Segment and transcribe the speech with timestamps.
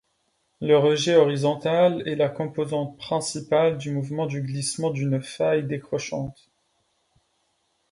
[0.61, 6.49] Le rejet horizontal est la composante principale du mouvement du glissement d'une faille décrochante.